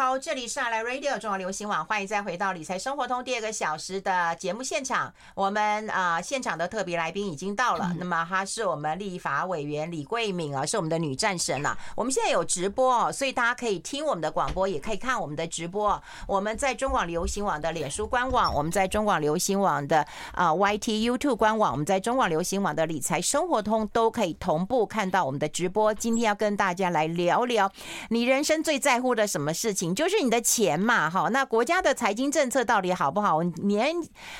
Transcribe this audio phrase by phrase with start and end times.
[0.00, 5.12] 好，这里是阿来 Radio 中广流行网，欢迎再回到理财生活通第二个小时的节目现场。
[5.34, 11.76] 我们啊、呃，现场的特别来宾已经到了，嗯、那么她是我们立法委员李桂敏啊，是我们的女战神啊。
[11.94, 16.02] 我们现在有直播哦，所以大家可以听我们的广播，也可以看我们的直播。
[16.26, 25.92] 我们在中广流行网的脸书官网，我们在中广流行网的啊 YT YouTube 官网，我们在中广流行网的理财生活通都可以同步看到我们的直播。
[25.92, 27.70] 今天要跟大家来聊聊
[28.08, 29.89] 你人生最在乎的什么事情。
[29.94, 33.42] 就是你的钱嘛，哈，那国家的财经政策到底好不好？
[33.42, 33.94] 年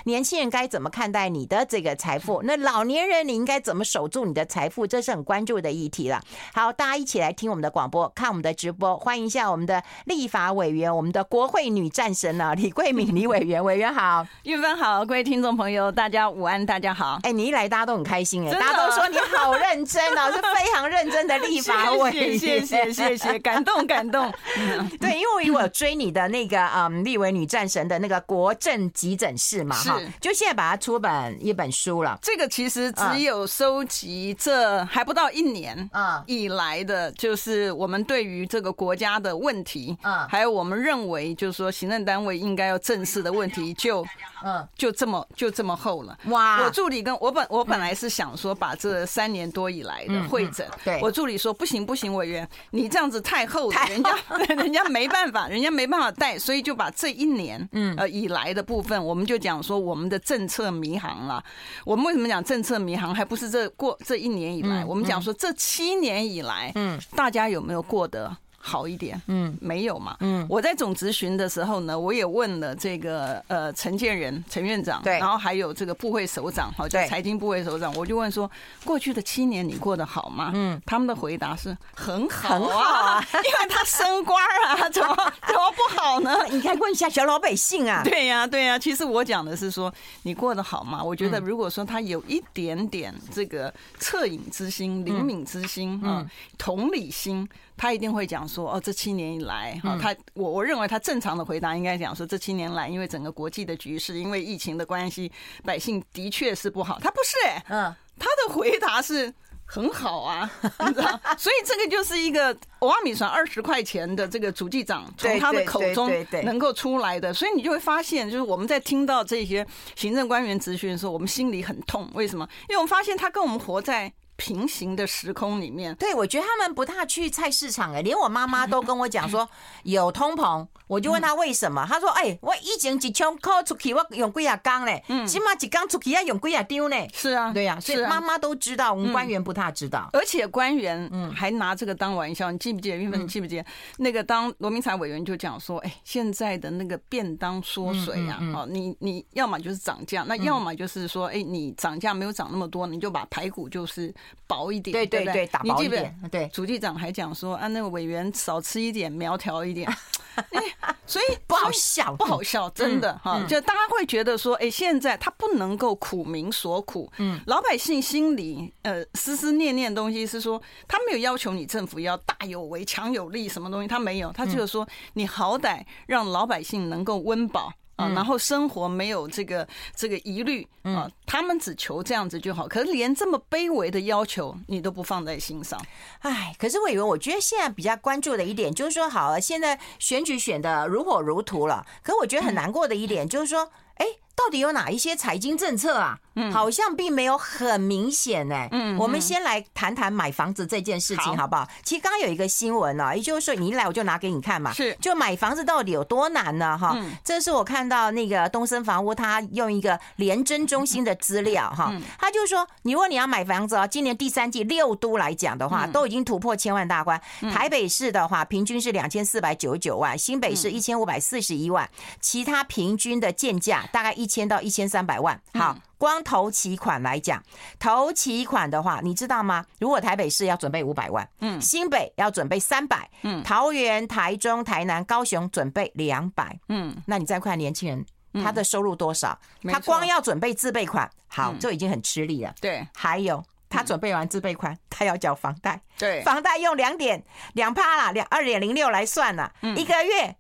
[0.05, 2.43] 年轻人该怎么看待你的这个财富？
[2.45, 4.87] 那老年人你应该怎么守住你的财富？
[4.87, 6.21] 这是很关注的议题了。
[6.55, 17.19] 好，大家一起来听我们的广播，看我们的直播，欢迎一下我们的立法委员，我们的国会女战神呢，李桂敏李委员，委员好， 玉芬好，各位听众朋友大家午安，大家好。
[17.23, 24.33] 哎，你一来大家都很开心哎，大家都说你好认真哦，是非常认真的立法委员， 谢谢谢谢谢谢，感动感动。
[25.01, 25.40] 对，因为。
[25.43, 32.19] 因为我追你的那个 嗯，立委女战神的那个国政急诊室嘛，哈，就现在把它出版一本书了。
[32.23, 44.05] 这个其实只有收集这还不到一年啊以来的，就是我们对于这个国家的问题，嗯，还有我们认为就是说行政单位应该要正视的问题，就
[44.45, 46.17] 嗯，就这么就这么厚了。
[46.27, 46.63] 哇！
[46.63, 50.99] 我助理跟我本我本来是想说把这三年多以来的会诊，对。
[51.03, 54.15] 我助理说不行不行，委员你这样子太厚了，人家
[54.55, 55.31] 人家没办法。
[55.31, 61.41] 法人家没办法带，所以就把这一年嗯呃以来的部分，我们就讲说我们的政策迷航了。
[61.85, 63.15] 我们为什么讲政策迷航？
[63.15, 68.37] 还不是这过这一年以来，我们讲说这七年以来，嗯，大家有没有过得？
[68.63, 78.49] 好一点，嗯，没有嘛，嗯，我在总咨询的时候呢，我也问了这个呃陈建仁陈院长，对，然后还有这个部会首长，好，对，财经部会首长，我就问说，
[78.85, 80.53] 过去的七年你过得好吗？
[80.55, 85.17] 嗯，他们的回答是很好，很好啊， 因为他升官啊， 怎么
[85.47, 86.37] 怎么不好呢？
[86.53, 88.03] 你该问一下小老百姓啊。
[88.05, 89.93] 对呀，对呀，其实我讲的是说
[90.25, 91.03] 你过得好吗？
[91.03, 96.27] 我觉得如果说他有一点点这个恻隐之心、灵敏之心啊、
[96.59, 97.49] 同理心。
[97.81, 105.33] 他一定会讲说，哦，这七年以来，哈，他我我认为他正常的回答应该讲说，这七年来，因为整个国际的局势，因为疫情的关系，
[105.65, 106.99] 百姓的确是不好。
[107.01, 109.33] 他不是，哎，嗯，他的回答是
[109.65, 110.51] 很好啊，
[110.87, 111.19] 你知道？
[111.39, 116.13] 所以这个就是一个欧阿米船二十块钱的这个主机长从他的口中
[116.45, 122.07] 能够出来的，所以你就会发现，就是我们在听到这些行政官员咨询的时候，我们心里很痛。
[122.13, 122.47] 为什么？
[122.69, 124.13] 因为我们发现他跟我们活在。
[124.41, 129.47] 平行的时空里面，对，我觉得他们不大去菜市场哎，连我妈妈都跟我讲说
[129.85, 136.97] 有通膨，我就问他为什么，他说哎，我以前一枪扣出去，我用几啊缸嘞，起码一缸出去要用几啊丢呢？
[137.13, 141.31] 是啊，对呀，所以妈妈都知道，我们官员不大知道，而且官员嗯。
[141.35, 142.97] 还拿这个当玩笑，你记不记得？
[142.97, 143.65] 你记不记得？
[143.99, 154.15] 那个当罗明才委员就讲说，哎，现在的那个便当缩水啊，哦，你你要么就是涨价，那要么就是说，哎，你涨价没有涨那么多，你就把排骨就是。
[154.47, 156.15] 薄一点，对对对，打薄一点。
[156.31, 159.91] 对，主计长还讲说啊，那个委员少吃一点，苗条 一点。
[161.07, 163.45] 所以不好笑，不好笑，真的哈。
[163.49, 167.11] 就大家会觉得说，哎，现在他不能够苦民所苦。
[167.19, 177.73] 嗯，老百姓心里呃思思念念的东西是说，他没有要求你政府要大有为、强有力什么东西，他没有，他就是说，你好歹让老百姓能够温饱。
[178.01, 182.67] 啊，然后生活没有这个这个疑虑啊，他们只求这样子就好。
[182.67, 185.81] 可是连这么卑微的要求你都不放在心上，
[186.21, 194.07] 哎，可是我以为，我觉得现在比较关注的一点就是说，好了，现在选举选的如火如荼了，可是我觉得很难过的一点就是说，哎。
[194.37, 196.19] 到底有哪一些财经政策啊？
[196.35, 198.69] 嗯，好像并没有很明显呢。
[198.71, 201.69] 嗯，我们先来谈谈买房子这件事情，好不好？
[201.85, 204.73] 其实刚刚有一个新闻呢，也就是说你一来我就拿给你看嘛。
[204.73, 206.79] 是，就买房子到底有多难呢？
[206.79, 217.21] 哈，这是我看到那个东森房屋，他用一个廉政中心的资料哈，他就说，你如果你要买房子啊，今年第三季六都来讲的话，都已经突破千万大关。
[217.53, 221.87] 台北市的话，平均是两千四百九十九万，新北市一千五百四十一万，
[222.21, 224.31] 其他平均的建价大概一。
[224.31, 227.43] 千到一千三百万，好，光投期款来讲，
[227.79, 229.67] 投期款的话，你知道吗？
[229.79, 239.39] 如果台北市要准备五百万，嗯，新北要准备三百，嗯，桃园、台中、台南、高雄准备两百，嗯，那你再看年轻人他的收入多少？
[239.71, 242.55] 他光要准备自备款，好，就已经很吃力了。
[242.63, 250.35] 对，还有他准备完自备款，他要缴房贷，对，房贷用两点两趴啦，两二点零六来算了，一个月。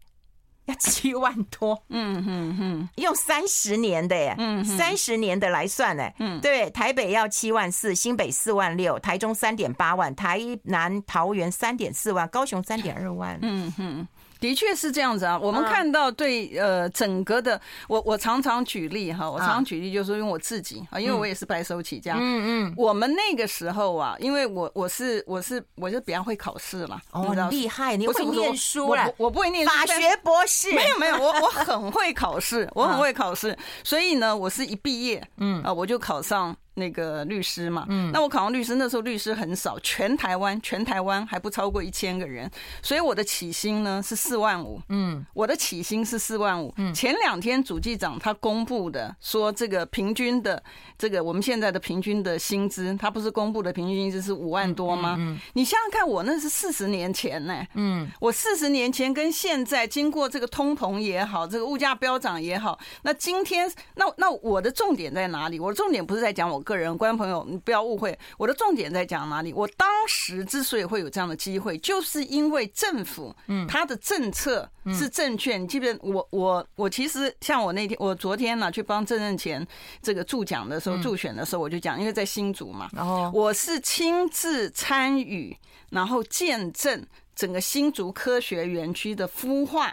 [0.79, 14.09] 七万多，嗯嗯嗯，用三十年的耶，嗯，三十年的来算呢，嗯，对，台北要七万四，新北四万六，台中三点八万，台南桃园三点四万，高雄三点二万，嗯哼，
[14.41, 15.39] 的确是这样子啊。
[15.39, 22.17] 我们看到对呃整个的，我我常常举例哈，我常常举例就是用我自己啊，因为我也是白手起家。
[22.19, 22.75] 嗯嗯。
[22.77, 27.01] 我们那个时候啊，因为我我是我是我是比较会考试嘛。
[27.13, 29.13] 哦，厉害，你会念书了。
[29.17, 29.73] 我不会念书。
[29.73, 30.73] 法学博士。
[30.73, 33.57] 没有没有，我我很会考试，我很会考试。
[33.85, 36.57] 所以呢，我是一毕业，嗯啊，我就考上。
[36.81, 42.51] 那个律师嘛，嗯，那我考上律师，那时候律师很少，全台湾全台湾还不超过一千个人，
[42.83, 50.61] 所以我的起薪呢是四万五，嗯，我的起薪是四万五，嗯，前两天主计长他公布的说这个平均的
[50.97, 55.17] 这个我们现在的平均的薪资，他不是公布的平均薪资是五万多吗？
[55.19, 65.61] 嗯，你想想看，我那是四十年前呢，嗯，我四十年前跟现在经过这个通膨也好，这个物价飙涨也好，那今天那那我的重点在哪里？
[65.61, 66.65] 我的重点不是在讲我。
[66.71, 69.53] 个人观众朋友，你不要误会，我的重点在讲哪里？
[69.53, 75.59] 我当时之所以会有这样的机会，就是因为政府，嗯，他的政策是正确。
[75.59, 79.67] 你记不记得我我我其实像我那天，我昨天呢去帮郑任前
[80.01, 85.57] 这个助讲的时候，助选的时候，我就讲，因为在新竹嘛，然后我是亲自参与，
[85.91, 89.93] 然后见证整个新竹科学园区的孵化。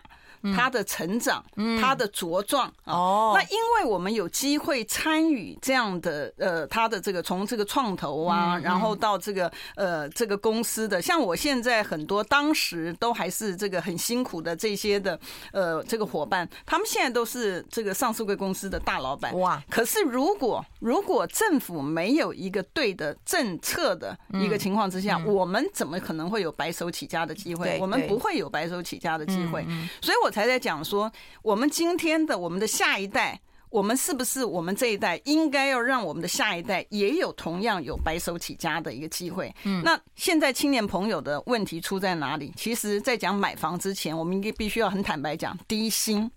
[0.56, 1.44] 他的成长，
[1.82, 3.34] 他的茁壮哦。
[3.36, 15.20] 那因为我们有机会参与这样的呃，他的这个从这个创投啊，然后到这个呃这个公司的，像我现在很多当时都还是这个很辛苦的这些的
[15.52, 19.62] 呃这个伙伴，他们现在都是这个上市贵公司的大老板哇。
[19.70, 27.78] 可是如果如果政府没有一个对的政策的一个情况之下，我们怎么可能会有白手起家的机会？
[27.82, 29.66] 我们不会有白手起家的机会。
[30.02, 30.32] 所以我。
[30.38, 31.12] 我才在讲说，
[31.42, 33.42] 我们今天的我们的下一代，
[33.72, 39.52] 我们是不是我们这一代应该要让我们的下一代也有同样有白手起家的一个机会？
[39.64, 42.54] 嗯，那现在青年朋友的问题出在哪里？
[42.56, 46.30] 其实，在讲买房之前，我们应该必须要很坦白讲，低薪。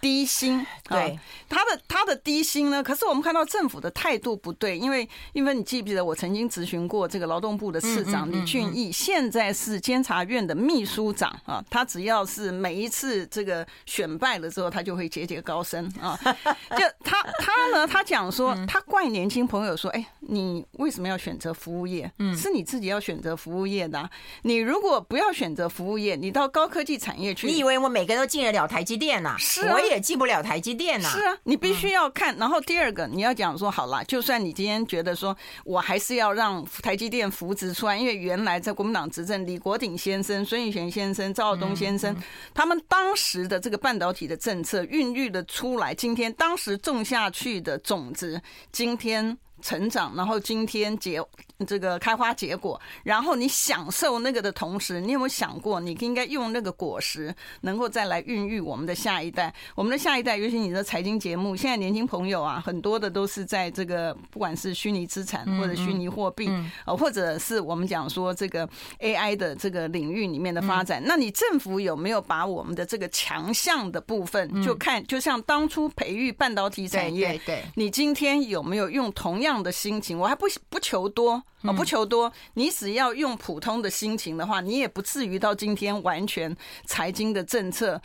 [0.00, 1.18] 低薪，对
[1.48, 2.82] 他的他的低薪呢？
[2.82, 11.62] 可是我们看到政府的态度不对，因为因为你记不记得我曾经咨询过这个劳动部的次长李俊义，现在是监察院的秘书长啊。
[11.70, 16.18] 他只要是每一次这个选败了之后，他就会节节高升啊。
[16.76, 22.10] 就他他呢，他讲说，他怪年轻朋友说：“哎，你为什么要选择服务业？
[22.18, 24.08] 嗯，是你自己要选择服务业的。
[24.42, 29.36] 你如果不要选择服务业，你到高科技产业去，你以为我每个人都进得了台积电呐？
[29.38, 29.60] 是。
[29.90, 31.08] 也进不了台积电呐。
[31.10, 32.36] 是啊，你必须要看。
[32.36, 42.16] 然后第二个，你要讲说好了，就算你今天觉得说我还是要让台积电扶植出来，因为原来在国民党执政，李国鼎先生、孙运璇先生、赵耀东先生，
[42.54, 48.40] 他们当时的这个半导体的政策孕育的出来，今天当时种下去的种子，
[48.72, 49.36] 今天。
[49.60, 51.22] 成长，然后今天结
[51.66, 59.52] 这个开花结果，然后你享受那个的同时，你有没有想过，你应该用那个果实，能够再来孕育我们的下一代？
[59.74, 66.50] 我们的下一代，尤其你的财经节目，现在年轻朋友啊，很多的都是在这个不管是虚拟资产或者虚拟货币，
[66.86, 68.66] 呃，或者是我们讲说这个
[69.00, 79.49] AI 的这个领域里面的发展，那你政府有没有把我们的这个强项的部分，就看就像当初培育半导体产业，对，你今天有没有用同样？
[79.50, 81.32] 这样的心情，我还不不求多
[81.62, 82.32] 啊，不求多。
[82.54, 86.56] 你只要用普通的心情的话，你也不至于到今天完全
[86.86, 88.00] 财经的政策。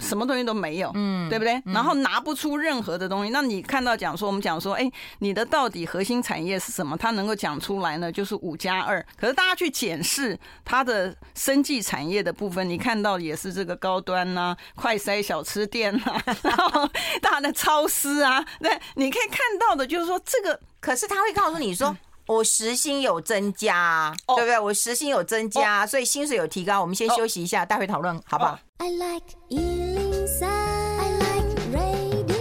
[0.00, 1.62] 什么东西都没有，嗯，对不对？
[1.66, 3.30] 然后拿不出任何的东西。
[3.30, 4.90] 那你看到讲说，我们讲说，哎，
[5.20, 6.96] 你的到底核心产业是什么？
[6.96, 8.10] 它能够讲出来呢？
[8.10, 9.00] 就是五加二。
[9.16, 16.90] 可是大家去检视它的生计产业的部分，你看到也是这个高端呐、啊、快筛小吃店呐、啊， 然后
[17.22, 20.60] 大的超市啊，对，你可以看到的就是说这个。
[20.84, 21.96] 可是他会告诉你说。
[22.26, 24.58] 我时薪有增加，对不对？
[24.58, 26.80] 我时薪有增加，所以薪水有提高。
[26.80, 32.34] 我们先休息一下，待会讨论，好不好？I like 103, I like radio。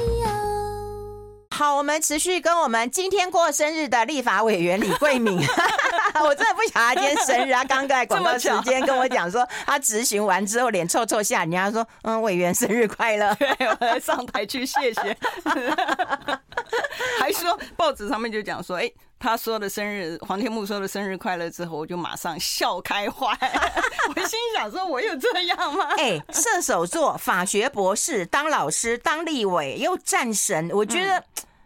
[1.53, 5.37] 好，我们持续跟我们今天过生日的立法委员李桂敏。
[6.23, 15.17] 我真的不晓得他今天生日，他刚刚在广告时间跟我讲说，他执行完之后脸臭臭下，人家说，嗯，委员生日快乐，我来上台去谢谢。
[17.19, 18.91] 还说报纸上面就讲说，哎。
[19.19, 23.25] 他说的生日，黄天木说的生日快乐之后，我就马上笑开怀。
[24.13, 25.87] 我心想说，我有这样吗？
[25.95, 31.23] 哎，射手座，法学博士，当老师，当立委，又战神，我觉得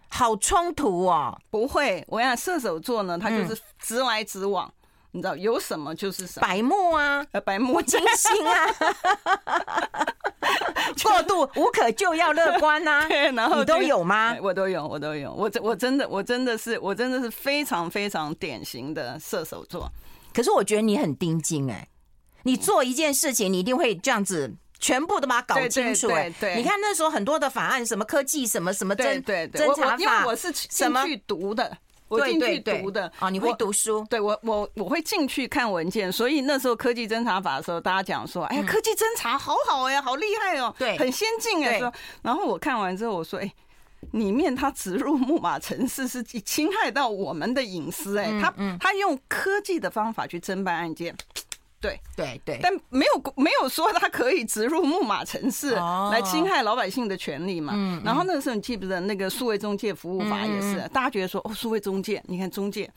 [0.10, 1.38] 好冲突哦。
[1.50, 4.72] 不会，我想射手座呢，他就是直来直往。
[5.12, 8.68] 你知道有什么就是什么，白目啊，白目金星啊，
[11.02, 14.36] 过度无可救药乐观啊， 对，然后你都有吗？
[14.42, 19.90] 我都有，我都有，我真我真的我真的是我真的是非常非常典型的射手座。
[20.34, 21.88] 可是我觉得你很盯紧哎，
[22.44, 24.54] 你做一件事情，你一定会这样子。
[24.80, 33.12] 全部都把它搞清楚，哎，对，你看那时候很多的法案，什么科技，什么什么侦侦查法，因为我是进去读的，我进去读的。
[33.20, 34.06] 啊，你会读书？
[34.10, 41.92] 对我，我我会进去看文件，所以那时候科技侦查法的时候，大家讲说，哎呀，科技侦查好好呀，好厉害哦，对，很先进哎，说，
[42.22, 43.52] 然后我看完之后，我说，哎，
[44.12, 51.16] 里面它植入木马城市是侵害到我们的隐私，哎，他他用科技的方法去侦办案件。
[51.88, 57.74] 对对对，但没有没有说他可以植入木马城市来侵害老百姓的权利嘛。
[57.75, 62.89] 嗯，然后那个时候你记不记得那个数位中介服务法也是，大家觉得说哦，数位中介，你看中介。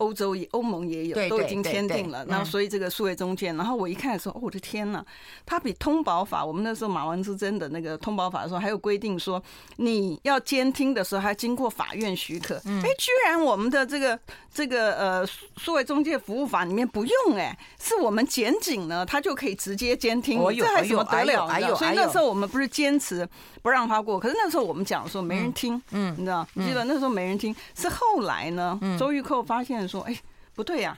[0.00, 2.24] 欧洲也欧盟也有，都已经签订了。
[2.24, 5.04] 然后所以这个数位中介，然后我一看的时候，哦，我的天呐，
[5.44, 9.42] 它比通保法，我们那时候马王之争的那个通保法的时候，还有规定说，
[9.76, 12.56] 你要监听的时候还经过法院许可。
[12.56, 14.18] 哎，居然我们的这个
[14.52, 15.26] 这个呃
[15.58, 20.40] 数位中介服务法里面不用，哎，是我们检警呢，他就可以直接监听。
[20.56, 21.76] 这还怎么得了？
[21.76, 23.28] 所以那时候我们不是坚持
[23.60, 26.46] 不让他过，可是那时候我们讲的时候没人听，嗯，你知道？
[26.54, 29.89] 你记得那时候没人听，是后来呢，周玉蔻发现。
[29.90, 30.16] 说，哎，
[30.54, 30.96] 不对呀，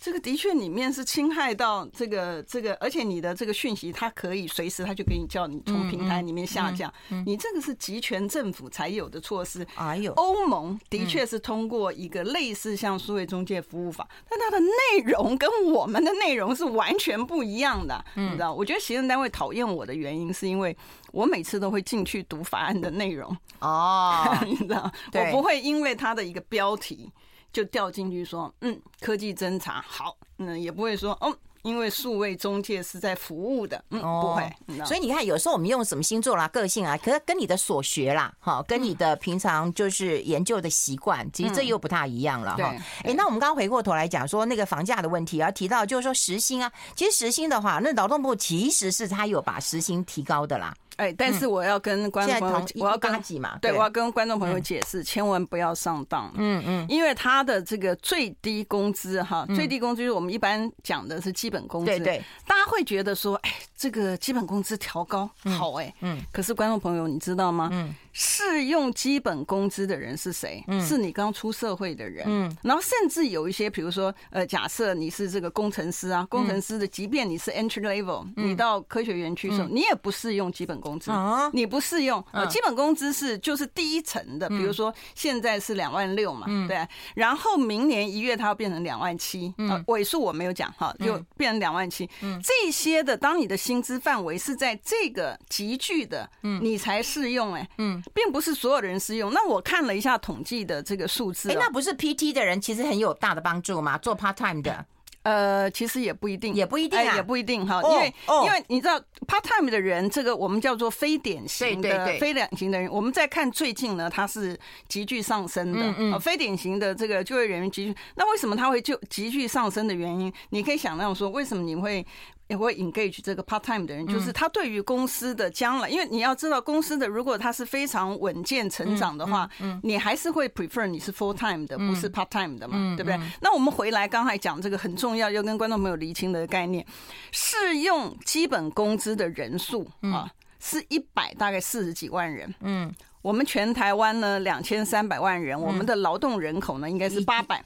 [0.00, 6.92] 这个的确里面是侵害到这个这个，而且你的这个讯息，它可以随时它就给你叫你从平台里面下架，
[7.24, 9.64] 你这个是集权政府才有的措施。
[9.76, 18.52] 哎呦，欧盟的确是通过一个类似像数位中介服务法，但它的内容跟我们的内容是完全不一样的，你知道？
[18.52, 20.76] 我觉得行政单位讨厌我的原因，是因为
[21.12, 27.08] 我每次都会进去读法案的内容哦， 你知道，我不会因为它的一个标题。
[27.52, 34.50] 就掉进去说，嗯，科技侦查好，嗯，也不会说，哦，因为数位中介是在服务的，嗯，不会。
[34.84, 42.74] 所以你看，有时候我们用什么星座啦、个性啊，可是跟你的所学啦，哈，跟你的平常就是研究的习惯，其实这又不太一样了哈。
[43.04, 50.74] 哎，那我们刚刚回过头来讲说那个房价的问题啊，提到就是说时薪啊，其实时薪的话，那劳动部其实是他有把时薪提高的啦。
[50.96, 56.30] 哎，但是我要跟观众朋友，我要跟嘛，对，我要跟观众朋友解释，千万不要上当。
[56.36, 61.86] 嗯嗯，因为他的这个最低工资哈，最低工资就是我们一般讲的是基本工资。
[61.86, 67.68] 对对，大家会觉得说，哎，这个基本工资调高好哎，嗯，可是观众朋友你知道吗？
[67.72, 67.94] 嗯。
[68.12, 70.62] 适用基本工资的人是谁？
[70.68, 72.24] 嗯，是你刚出社会的人。
[72.28, 81.10] 嗯，然后甚至有一些，比如说，呃，假设你是这个工程师啊，工程师的，即便你是 entry level，你到科学园区的时候，你也不适用基本工资。
[81.10, 82.22] 啊，你不适用。
[82.32, 92.08] 呃，基本工资是就是第一层的，比如说现在是两万六嘛，对，然后明年一月它要变成两万七，呃，尾数我没有讲哈，就变成两万七。
[92.20, 98.01] 嗯，这些的，当你的薪资范围是在这个级距的，嗯，你才适用哎，嗯。
[98.14, 99.32] 并不是所有的人适用。
[99.32, 103.98] 那我看了一下统计的这个数字，哎，那不是 PT 的人其实很有大的帮助吗？
[103.98, 104.84] 做 part time 的，
[105.22, 107.80] 呃，其实也不一定，也不一定啊，也不一定哈。
[107.82, 112.90] 因为因为你知道 part time 的人，这个我们叫做非典型的非典型的人。
[112.90, 115.94] 我们在看最近呢，它是急剧上升的。
[115.98, 120.32] 嗯，非典型的这个就业人员急剧，那为什么他会就急剧上升的原因？
[120.50, 122.04] 你可以想到说，为什么你会？
[122.52, 129.48] 也会 engage 这个 part time 的人，就是他对于公司的将来，因为你要知道公司的如果他是非常稳健成长的话，
[129.82, 133.18] 你还是会 prefer 你是 full time 的，不是 part time 的嘛，对不对？
[133.40, 136.84] 那我们回来刚才讲这个很重要，要跟观众朋友厘清的概念，
[137.30, 140.30] 适用基本工资的人数啊，
[140.60, 142.92] 是一百大概四十几万人，嗯。
[143.22, 147.64] 我们全台湾呢，两千三百万人，我们的劳动人口呢，应该是八百，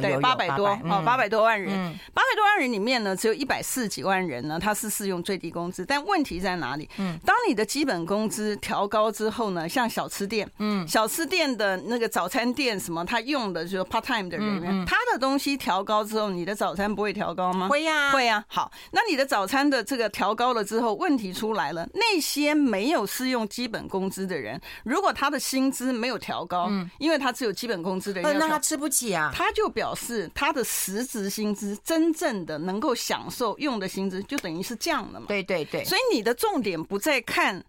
[0.00, 1.70] 对，八百多哦，八百多万人，
[2.14, 5.84] 八百多万人里面呢，只有一百四十几万人呢，他是适用最低工资。
[5.84, 6.88] 但问题在哪里？
[6.96, 17.68] 嗯，当你的基本工资调高之后呢，像小吃店，嗯，小吃店的那个早餐店什么，他用的就是 part time 的人员，他的东西调高之后，你的早餐不会调高吗？
[17.68, 18.42] 会呀，会呀。
[18.48, 24.58] 好，那你的早餐的这个调高了之后，问题出来了，那些没有适用基本工资的人。
[24.86, 29.32] 如果他的薪资没有调高，嗯，因为他只有基本工资的人，那他吃不起啊。
[29.34, 35.26] 他就表示他的实职薪资，真正的能够享受用的薪资，就等于是降了嘛。
[35.26, 37.64] 对对对，所以你的重点不在看。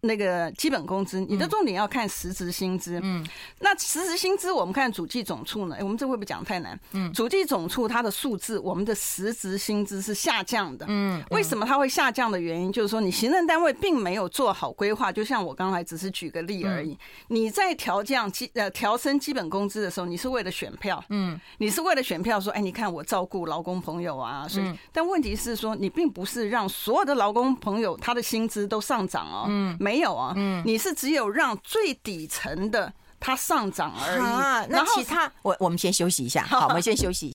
[0.00, 2.98] 那个基本工资，你的重点要看实职薪资。
[3.02, 3.24] 嗯，
[3.60, 5.76] 那实职薪资，我们看主计总处呢？
[5.78, 6.78] 哎，我们这会不会讲太难？
[6.92, 10.86] 嗯，主计总处它的数字，我们的实职薪资是下降的。
[10.88, 15.12] 嗯，为什么它会下降的原因，就是说你行政单位并没有做好规划。
[15.12, 16.96] 就像我刚才只是举个例而已。
[17.28, 21.02] 你在调降基呃调升基本工资的时候，你是为了选票。
[21.10, 24.46] 嗯，你是为了选票，说哎，你看我照顾劳工朋友啊。
[24.48, 29.44] 所以，但问题是说，你并不是让所有的劳工朋友他的薪资都上涨哦。
[29.48, 34.20] 嗯，没有啊，嗯，你是只有让最底层的它上涨而已。
[34.20, 37.34] 啊，那其他，我我们先休息一下， 好，我们先休息。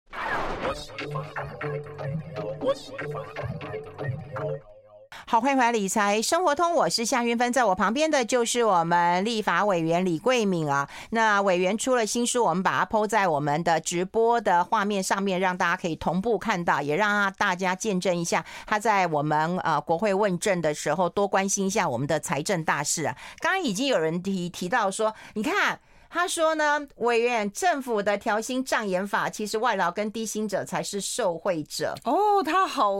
[5.24, 10.88] 好，欢迎回来理财生活通，我是夏云芬，在我旁边的就是我们立法委员李贵敏啊。
[11.12, 23.16] 那委员出了新书，我们把它 PO 在我们的直播的画面上面，让大家可以同步看到，也让大家见证一下他在我们呃国会问政的时候多关心一下我们的财政大事啊。
[23.40, 25.80] 刚刚已经有人提提到说，你看
[26.10, 32.92] 他说呢，委员政府的调薪障眼法，其实外劳跟低薪者才是受惠者哦，他好。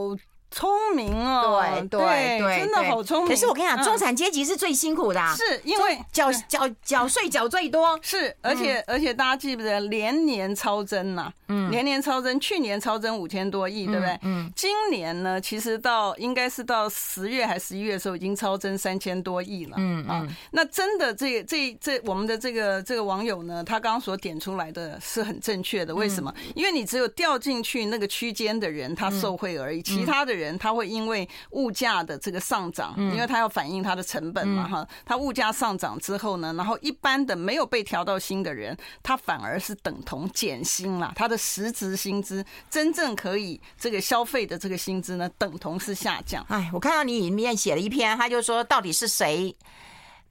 [0.56, 3.28] 聪明哦，对对对，真的好聪明。
[3.28, 11.30] 可是我跟你讲，中产阶级是最辛苦的，是因为缴缴缴税缴最多，是而且而且大家记不记得连年超增呐？
[11.50, 14.18] 嗯，连年超增，去年超增五千多亿，对不对？
[14.22, 19.76] 嗯，今年呢，其实到应该是到十月还是十一月的时候，已经超增三千多亿了。
[19.78, 25.94] 嗯啊，那真的这这这我们的这个这个网友呢，他刚刚所点出来的是很正确的。
[25.94, 26.34] 为什么？
[26.56, 30.45] 因为你只有掉进去那个区间的人，他受贿而已，其他的人。
[30.46, 46.46] 人他会因为物价的这个上涨，因为他要反映他的成本嘛哈，他物价上涨之后呢，然后一般的没有被调到薪的人，他反而是等同减薪啦，他的实质薪资真正可以这个消费的这个薪资呢，等同是下降。
[46.50, 49.56] 哎，我看到你里面写了一篇，他就说到底是谁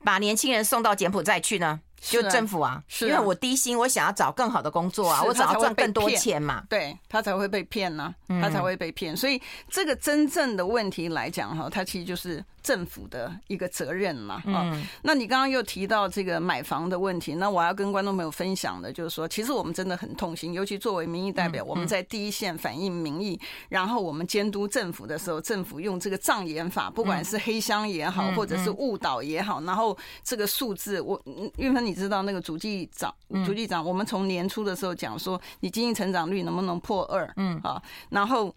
[0.05, 1.81] 把年轻人送到柬埔寨去呢？
[2.11, 12.45] 就政府啊，是啊，因为我低薪，我想要找更好的工作啊，我想要赚更多钱嘛，对，他才会被骗呢，他才会被骗，所以这个真正的问题来讲哈，它其实就是。
[12.65, 31.21] 政府的一个责任嘛，啊，那你刚刚又提到这个买房的问题，那我要跟观众朋友分享的就是说，其实我们真的很痛心，尤其作为民意代表，我们在第一线反映民意，然后我们监督政府的时候，政府用这个障眼法，不管是黑箱也好，或者是误导也好，然后这个数字，我
[31.59, 33.15] 韵芬你知道那个主计长，
[33.47, 37.59] 主计长，我们从年初的时候讲说，你经济成长率能不能破二，嗯。
[37.63, 38.55] 啊，然后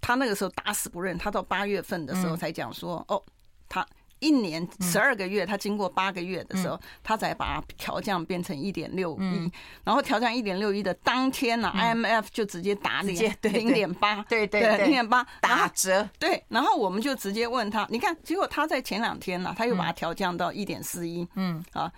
[0.00, 3.22] 他那个时候打死不认，他到八月份的时候才讲说，哦。
[3.70, 3.86] 他
[4.20, 9.52] 一年十二个月，他经过八个月的时候，他才把它调降变成一点六一，
[9.84, 21.62] 然后调降一点六一的当天呢，IMF 就直接打脸零点八，对对对，零点八打折，对，然后我们就直接问他，你看，结果他在前两天呢，他又把它调降到一点四一，嗯。
[21.72, 21.92] 啊，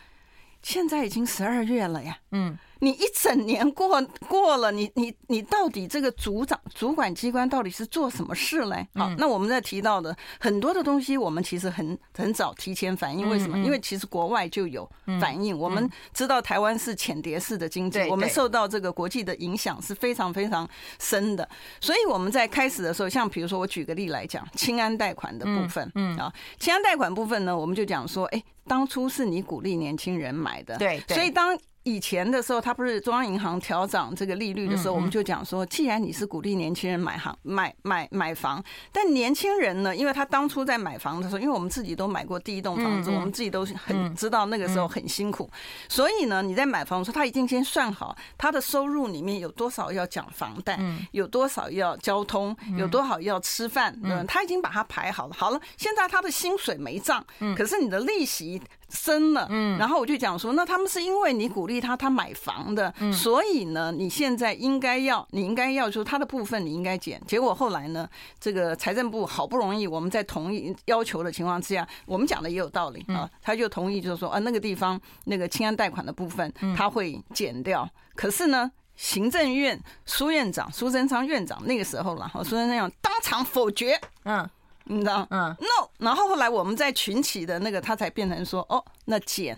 [0.62, 2.58] 现在已经十二月了呀，嗯。
[2.80, 8.88] 你一整年过过了，你你你到底这个组长主管机关到底是做什么事嘞？
[8.94, 13.28] 好，那我们在提到的很多的东西，我们其实很很早提前反应。
[13.28, 13.58] 为什么？
[13.58, 14.90] 因为其实国外就有
[15.20, 15.56] 反应。
[15.56, 21.46] 我们知道台湾是浅碟式的经济，我们受到这个国际的影响是非常非常深的。
[21.80, 31.58] 所以我们在开始的时候，像比如说我举个例来讲，清安贷款的部分，嗯啊，清安贷款部分呢，我们就讲说，哎，当初是你鼓励年轻人买的，对，所以当。
[31.84, 38.62] 以前的时候，他不是中央银行调涨这个利率的时候，我们就讲说，既然你是鼓励年轻人买行买买买房，
[38.92, 45.48] 但年轻人呢，因为他当初在买房的时候，因为我们自己都买过第一栋房子，我们自己都很知道那个时候很辛苦，
[45.88, 50.78] 所以呢，你在买房的时候，他已经先算好他的收入里面有多少要缴房贷，
[51.12, 55.34] 有多少要交通，有多少要吃饭，嗯，他已经把它排好了。
[55.36, 57.24] 好了，现在他的薪水没涨，
[57.56, 58.60] 可是你的利息。
[58.90, 67.20] 升了，嗯，然后我就讲说，那他们是因为你鼓励他，他买房的，所以呢，你现在应该要，你应该要，说他的部分你应该减。
[67.26, 77.88] 结果后来呢，这个财政部好不容易我们在同意要求的情况之下，我们讲的也有道理啊，他就同意，就是说啊，那个地方那个清安贷款的部分他会减掉。
[78.14, 84.48] 可是呢，行政院苏院长苏贞昌院长那个时候了，哈，苏贞昌院长当场否决，嗯。
[84.92, 89.56] 你知道，嗯，no，然后后来我们在群起的那个，他才变成说，哦，那减，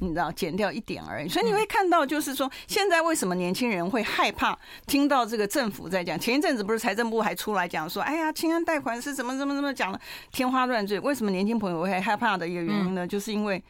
[0.00, 1.28] 你知道，减掉一点而已。
[1.28, 6.20] 所以你会看到，就是说，现在为什么年轻人会害怕听到这个政府在讲？
[6.20, 9.98] 前一阵子不是财政部还出来讲说，哎呀，青安贷款是怎么怎么怎么讲的，
[10.30, 11.00] 天花乱坠。
[11.00, 13.06] 为什么年轻朋友会害怕的一个原因呢？
[13.06, 13.64] 就是因为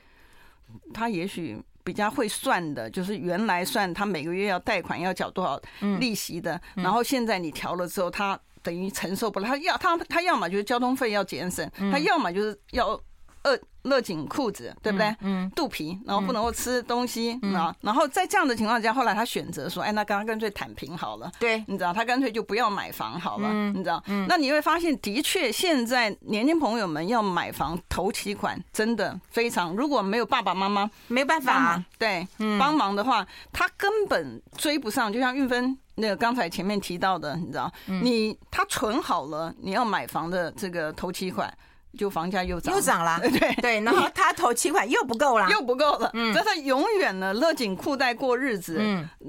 [0.92, 5.60] 他也许比较会算的，就是原来算他每个月要贷款要缴多少
[6.00, 8.36] 利息的，然后现在你调了之后，他。
[8.64, 12.98] 等于承受不了，他要他他要么就是交通费要节省，他要么就是要
[13.42, 15.14] 饿勒紧裤子，对不对？
[15.20, 17.76] 嗯，肚皮，然后不能够吃东西啊。
[17.82, 23.52] 然后在这样的情况下，后来他选择说：“哎，那刚刚干脆躺平好了。”对，你知道，他干脆就不要买房好了。
[23.72, 32.26] 你知道，那你会发现，的确，现在年轻朋友们要买房头期款真的非常，如果没有爸爸妈妈没办法对
[32.58, 35.12] 帮忙的话，他根本追不上。
[35.12, 35.78] 就像运芬。
[35.96, 41.52] 那个刚才前面提到的，你知道，你他存好了，你要买房的这个头期款，
[41.96, 43.54] 就房价又涨，又涨了， 对。
[43.62, 48.78] 对，然后他投期款又不够了，又不够了，嗯，在他永远呢勒紧裤带过日子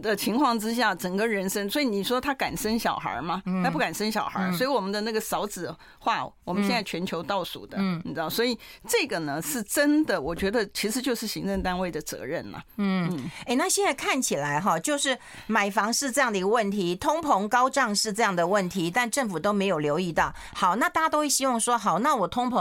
[0.02, 3.42] 的情况之下，整个人生，所以你说他敢生小孩吗？
[3.64, 20.34] 他不敢生小孩，所以我们的那个少子化，我们现在全球倒数的，嗯，你知道，所以这个呢是真的，我觉得其实就是行政单位的责任了，嗯，哎，那现在看起来哈，就是买房是这样的一个问题，通膨高涨是这样的问题，但政府都没有留意到。
[20.54, 22.55] 好，那大家都会希望说，好，那我通膨。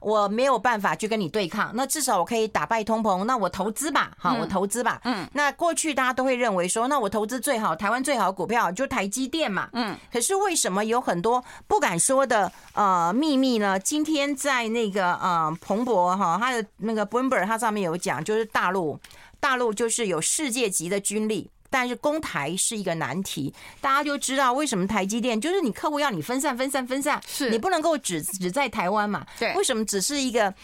[0.00, 3.24] 我没有办法去跟你对抗，那至少我可以打败通膨。
[3.24, 5.00] 那我投资吧，好，我投资吧。
[5.04, 9.68] 嗯，那过去大家都会认为说，那我投资最好，台湾最好的股票就台积电嘛。
[9.72, 13.78] 嗯，可是为什么有很多不敢说的呃秘密呢？
[13.78, 18.98] 今天在那个呃彭博哈，他的那个 Bloomberg 他上面有讲，就是大陆
[19.40, 21.50] 大陆就是有世界级的军力。
[21.72, 29.26] 但是攻台是一个难题，大家就知道为什么台积电就是你客户要你分散、分散、分散，是你不能够只只在台湾嘛？
[29.38, 30.54] 对，为什么只是一个？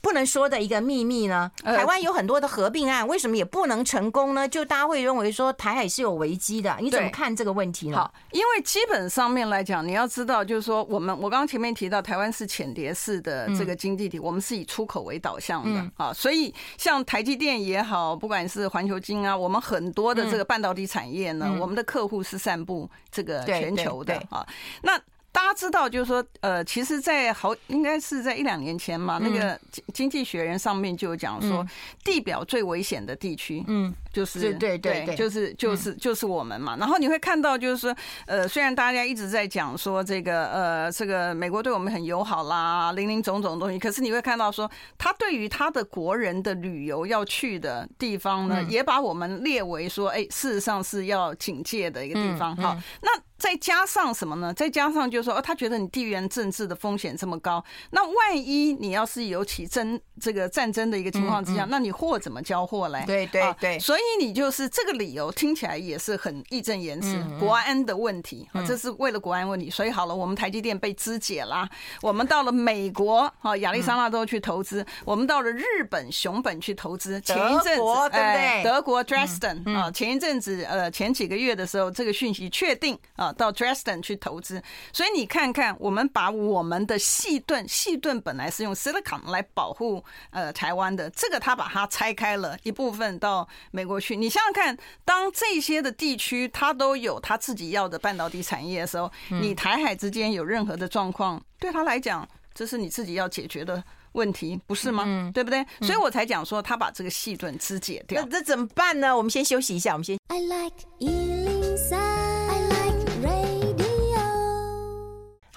[0.00, 1.50] 不能说的一个秘密呢？
[1.62, 4.48] 台湾有很多的合并案，为什么也不能成功呢？
[4.48, 7.96] 就大家会认为说台海是有危机的，你怎么看这个问题呢？
[7.98, 24.46] 好，因为基本上面来讲，你要知道，就是说我们我刚刚前面提到，台湾是浅碟式的这个经济体，我们是以出口为导向的啊，所以像台积电也好，不管是环球金啊，我们很多的这个半导体产业呢，我们的客户是散布这个全球的啊，
[24.82, 24.98] 那。
[25.30, 31.64] 大家知道，就是说，呃，其实，在好应该是在一两年前嘛，那个《经经济学人》上面就有讲说，
[32.02, 36.76] 地表最危险的地区，嗯，就是对对对，就是就是就是我们嘛。
[36.76, 37.94] 然后你会看到，就是说，
[38.26, 52.56] 呃，虽然大家一直在讲说这个，呃，这个美国对我们很友好啦，林林总总东西，可是你会看到说，他对于他的国人的旅游要去的地方呢，也把我们列为说，哎，事实上是要警戒的一个地方。
[52.56, 53.10] 好，那。
[53.38, 54.52] 再加上什么呢？
[54.52, 63.04] 再加上就是说，哦，他觉得你地缘政治的风险这么高，那万一你要是有起争这个战争的一个情况之下，那你货怎么交货嘞？
[63.06, 69.70] 对对对，所以你就是这个理由听起来也是很义正言辞，国安的问题啊，这是为了国安问题。
[69.70, 71.68] 所以好了，我们台积电被肢解啦，
[72.02, 77.20] 我们到了美国啊亚利桑那州去投资，我们到了日本熊本去投资。
[77.20, 78.64] 前一阵子对不对？
[78.64, 83.27] 德国 Dresden 啊，前一阵子呃前几个月的时候，这个讯息确定啊。
[83.32, 84.62] 到 Dresden 去投资，
[84.92, 94.16] 所以你看看，我们把我们的细盾，细盾本来是用 Silicon 来保护呃台湾的，这个他把它拆开了一部分到美国去。
[94.16, 105.30] 你想想看，当这些的地区他都有他自己要的半导体产业的时候，你台海之间有任何的状况，对他来讲，这是你自己要解决的问题，不是吗？
[105.32, 105.64] 对不对？
[105.80, 108.22] 所以我才讲说，他把这个细盾肢解掉。
[108.22, 109.16] 那这怎么办呢？
[109.16, 110.18] 我们先休息一下，我们先。
[110.28, 111.57] I like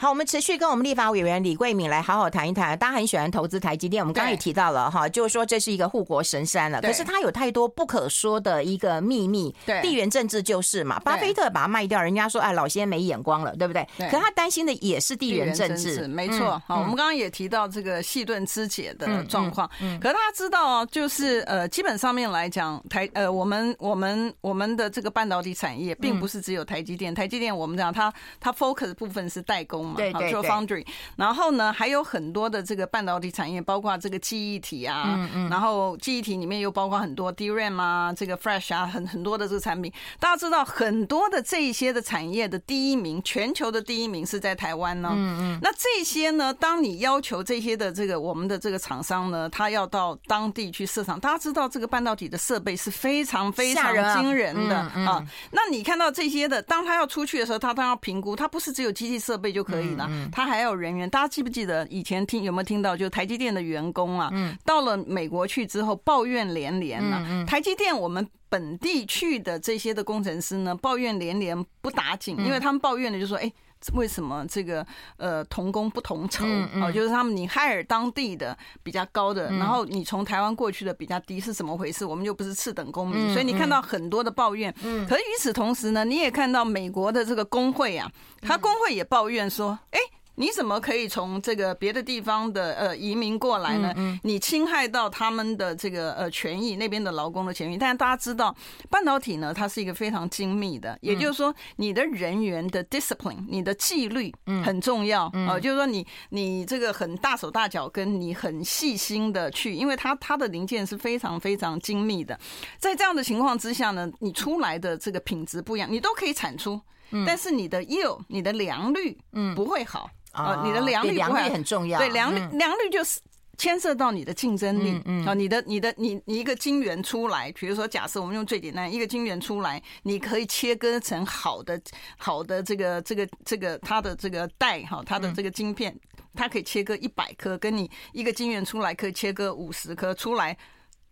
[0.01, 2.75] 好，我们持续跟我们立法委员李桂敏来好好谈一谈。
[2.75, 6.81] 大家很喜欢投资台积电，我们刚刚也提到了哈，就是说这是一个护国神山了。
[6.81, 10.99] 可是它有太多不可说的一个秘密，对，地缘政治就是嘛。
[11.01, 13.87] 巴菲特把它卖掉，人家说哎，老先生没眼光了，对不对？
[13.99, 16.59] 可是他担心的也是地缘政治，没错。
[16.65, 19.69] 好，我们刚刚也提到这个细盾肢解的状况。
[19.83, 27.13] 嗯可是大家知道，就是呃，基本上面来讲，台呃，我们我们我们的这个半导体产业，并不是只有台积电。
[27.13, 29.90] 台积电我们讲它它 focus 部分是代工。
[29.95, 39.91] 对，对，做 foundry，然后呢，还有很多的这个半导体产业，包括这个记忆体啊，嗯嗯，然后记忆体里面又包括很多 DRAM 啊，这个 Flash 啊，很很多的这个产品。
[40.19, 45.09] 大家知道，很多的这一些的产业的第一名，全球的第一名是在台湾呢。
[45.13, 55.25] 嗯嗯，那这些呢，当你要求这些的这个我们的这个厂商呢，他要到当地去设厂，大家知道这个半导体的设备是非常非常惊人的啊。
[55.51, 59.80] 那你看到这些的，当他要出去的时候，他当然要评估，他不是只有机器设备就可以。
[60.09, 62.95] 嗯，他还有人员，大家记不记得以前听有没有听到？
[62.95, 64.31] 就台积电的员工啊，
[64.65, 67.45] 到了美国去之后抱怨连连了。
[67.45, 73.51] 台积电我们本地去的这些的工程师呢，抱怨连连不打紧，因为他们抱怨的就是说，哎。
[73.93, 74.85] 为什么这个
[75.17, 76.45] 呃同工不同酬
[76.81, 76.91] 哦？
[76.91, 82.05] 就是他们你海尔当地的比较高的，然后你从台湾过去的比较低，是怎么回事？
[82.05, 84.73] 我们又不是次等公民，所以你看到很多的抱怨。
[85.07, 89.99] 可是与此同时呢，你也看到美国的这个工会啊，他工会也抱怨说，哎。
[90.41, 93.93] 你怎么可以从这个别的地方的呃移民过来呢？
[94.23, 97.77] 你侵害到他们的这个呃权益，那边的劳工的权益。
[97.77, 98.55] 但是大家知道，
[98.89, 104.33] 半导体呢，它是一个非常精密的，也就是说，你的人员的 discipline，你的纪律
[104.65, 105.59] 很重要啊。
[105.59, 112.39] 就是说，你你这个很大手大脚，跟你很细心的去，因为它它的零件是非常非常精密的。
[112.79, 116.81] 在这样的情况之下呢，你出来的这个品质不一样，你都可以产出。
[117.11, 120.61] 嗯，但是你的 yield 你的良率，嗯，不会好啊。
[120.65, 123.19] 你的良率良率很重要，对良率良率就是。
[123.57, 131.79] 牵涉到你的竞争力啊、嗯嗯，你的、你的、你、你一个晶圆出来，比如说，假设我们用最简单一个晶圆出来，你可以切割成好的、
[132.17, 135.95] 好的这个、这个、这个它的这个带哈，它的这个晶片，
[136.33, 140.57] 它可以切割一百颗，跟你一个晶圆出来可以切割五十颗出来。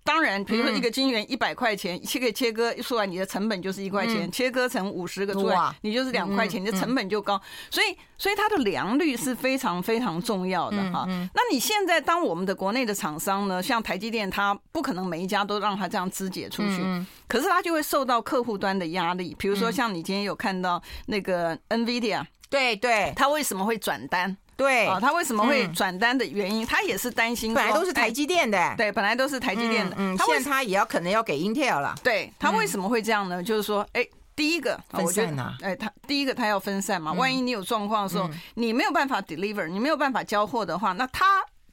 [0.03, 7.39] 当然，比如说一个晶圆一百块钱，切个切割出来，你的成本就是一块钱；嗯、切割成五十个出来，你就是两块钱，你的成本就高。
[7.69, 11.05] 所以，所以它的良率是非常非常重要的哈。
[11.07, 16.83] 那你现在当我们的国内的厂商呢，像台积电，它不可能每一家都让它这样肢解出去，
[17.27, 19.35] 可是它就会受到客户端的压力。
[19.37, 24.35] 比如说，像你今天有看到那个 NVIDIA，对对，它为什么会转单？
[24.59, 27.53] 对啊，他为什么会转单的原因，他也是担心。
[27.53, 29.95] 本来都是台积电的，对，本来都是台积电的。
[29.97, 31.95] 嗯，现在他也要可能要给 Intel 了。
[32.03, 33.41] 对，他为什么会这样呢？
[33.41, 41.25] 就是说，哎，第一个分散呐，哎，他第一个他要分散嘛，万一你有状况的时候，你没有办法 deliver，你没有办法交货的话，那他。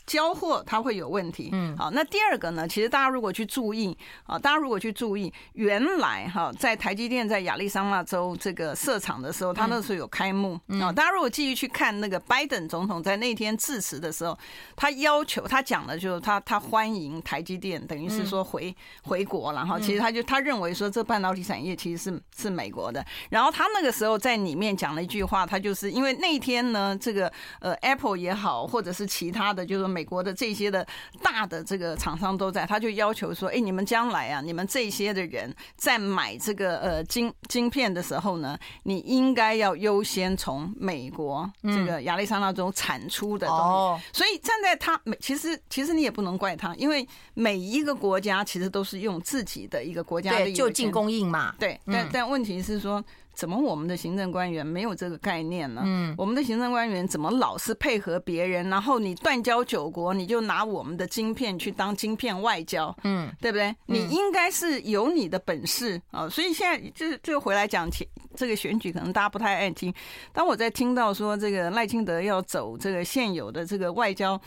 [0.07, 2.67] 交货它会有问题，嗯，好，那第二个呢？
[2.69, 10.93] 其实大家如果去注意啊，大家如果去注意，原来哈，在台积电在亚利桑那州这个设厂的时候，他那时候有开幕啊。
[10.93, 14.39] 大家如果继续去看那个拜登总统在那天致辞的时候，
[14.77, 19.77] 他要求他讲的就是他他欢迎台积电，等于是说回回国了哈。
[19.81, 23.05] 其实他就他认为说这半导体产业其实是是美国的。
[23.29, 29.96] 然后他那个时候在里面讲了一句话，他就是因为那天呢，这个呃 Apple 也好，或者是其他的，就是。
[29.97, 30.87] 美国的这些的
[31.23, 43.63] 大的这个厂商都在，他就要求说：“哎，你们将来啊，你们这些的人在买这个呃晶晶片的时候呢，你应该要优先从美国这个亚利桑那州产出的东西。
[43.63, 51.55] 哦，所以站在他美，其实其实你也不能怪他，因为每一个国家其实都是用自己的一个国家的就近供应嘛。
[51.59, 53.03] 对，但但问题是说。
[53.37, 55.83] 怎么我们的行政官员没有这个概念呢？
[55.85, 63.77] 嗯，我们的行政官员怎么老是配合别人，然后你断交九国，你就拿我们的晶片去当晶片外交，嗯，对不对？
[63.85, 66.27] 你应该是有你的本事啊。
[66.29, 69.93] 所以现在就是就回来讲起这个选举，可能大家不太爱听。
[70.33, 74.41] 当我在听到说这个赖清德要走这个现有的这个外交。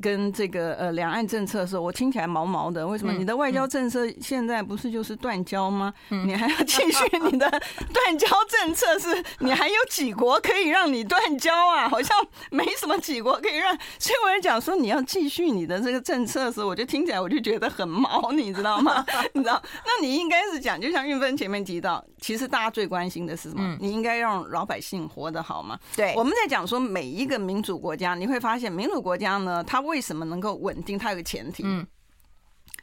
[0.00, 2.86] 跟这个呃两岸政策的时候，我听起来毛毛的。
[2.86, 5.92] 为什么你的外交政策现在不是就是断交吗？
[6.08, 8.98] 你还要继续你的断交政策？
[8.98, 11.88] 是你还有几国可以让你断交啊？
[11.90, 12.16] 好像
[12.50, 13.76] 没什么几国可以让。
[13.98, 19.04] 所以我就讲说你要继续你的这个政策的时候，我就听起来我就觉得很毛，你知道吗？
[19.34, 19.62] 你知道？
[19.84, 23.76] 那你应该是讲，就像运芬前面提到，其实大家最关心的是什么？
[23.80, 25.78] 你应该让老百姓活得好嘛？
[25.96, 30.96] 对，我们在讲说每一个民主国家，你会发现民主国家呢，它为什么能够稳定？
[30.96, 31.84] 它有个前提，嗯，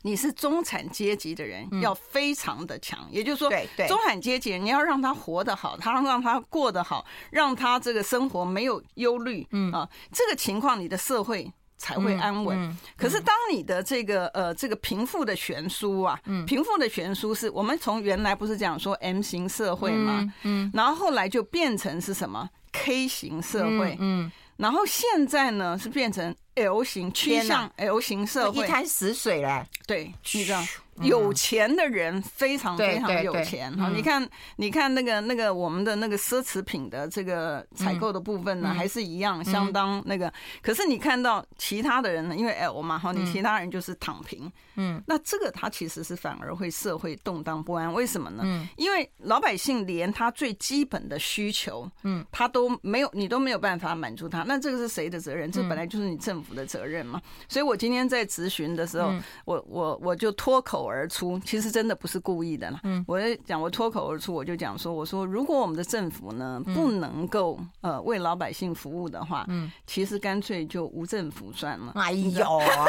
[0.02, 3.08] 你是中产阶级的人，要非常的强。
[3.10, 11.50] 也就是说，对对，中产阶级你要让他活得好，他让他过得好，让他这个生活没有忧虑，嗯啊，这个情况你的社会
[11.80, 12.78] 才会安稳。
[12.96, 20.32] 可是当你的这个呃这个贫富的悬殊啊，贫富的悬殊是我们从原来不是讲说 M 型社会嘛？
[20.44, 24.32] 嗯，然后后来就变成是什么 K 型社会，嗯。
[24.58, 29.66] 然后现在呢，是变成 L 型趋向 L 型社会，一滩死水了。
[29.88, 30.62] 对，你知道。
[31.02, 40.32] 有钱的人非常非常有钱哈，你看，你看那个那个我们的那个奢侈品的这个采购的部分呢，还是一样相当那个。
[40.62, 47.94] 可是你看到其他的人呢，因为 L 嘛哈，你其他人就是躺平，嗯，那这个他其实是反而会社会动荡不安。
[47.94, 48.68] 为什么呢？
[48.76, 54.44] 因为老百姓连他最基本的需求，嗯，他都没有，你都没有办法满足他。
[54.44, 55.52] 那这个是谁的责任？
[55.52, 57.22] 这本来就是你政府的责任嘛。
[57.48, 59.14] 所以我今天在咨询的时候，
[59.46, 62.80] 我我我就脱口而出，其实真的不是故意的啦。
[62.84, 71.92] 嗯，我在讲，我脱口而出，我就讲说，我说如果我们的政府呢不能够呃为老百姓服务的话，嗯，其实干脆就无政府算了。
[71.96, 72.46] 哎呦，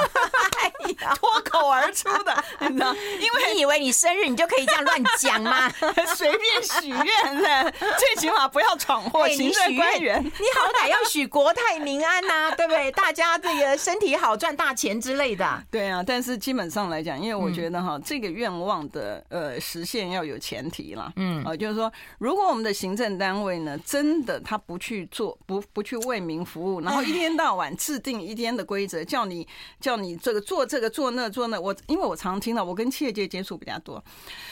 [0.94, 2.94] 脱口而出的， 你知道？
[2.94, 5.70] 因为你以为你生日你就可以这样乱讲吗？
[6.16, 9.28] 随便许愿的，最起码不要闯祸。
[9.28, 12.90] 行政官员，你好歹要许国泰民安呐， 对不对？
[12.92, 15.62] 大家这个身体好，赚大钱之类的。
[15.70, 21.12] 对啊，但是基本上来讲，因为我觉得哈，这个愿望的呃实现要有前提啦。
[21.16, 29.46] 嗯，啊，就是说，如果我们的行政单位呢，真的他不去做，不不去为民服务，然后一天到晚制定一天的规则，叫你
[29.80, 34.02] 叫你这个做这个做那做那，我因为我常听到，我跟企业界接触比较多，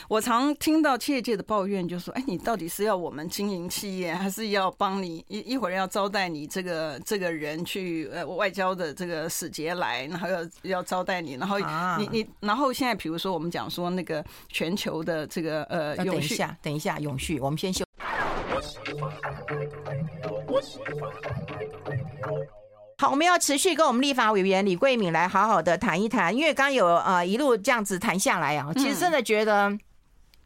[0.09, 11.59] 我常听到企业界的抱怨，就说，哎，你到底是要我们经营企业，还是要帮你一一会儿要招待你这个这个人去呃外交的这个使节来，然后要要招待你，然后
[11.99, 17.85] 你你然后现在比如说我们讲说那个全球的这个呃，永续，等一下，等一下，永续，我们先休。
[23.00, 29.72] 好，我们要持续跟我们立法委员李桂敏来好好的谈一谈，因为刚有呃一路这样子谈下来啊，其实真的觉得。